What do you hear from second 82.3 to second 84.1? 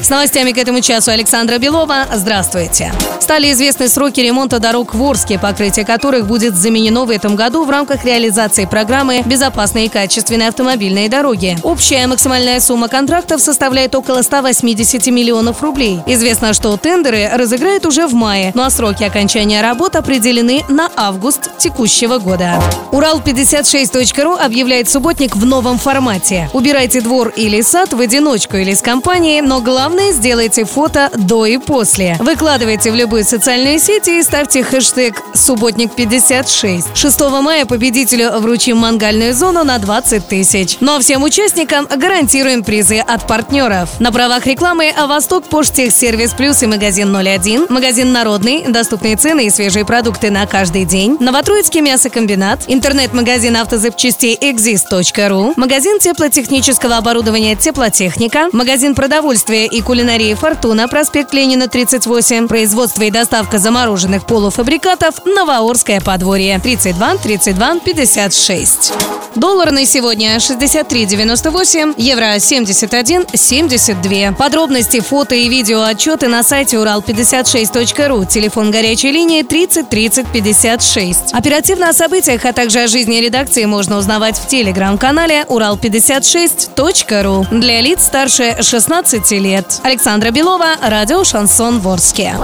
а также о жизни редакции можно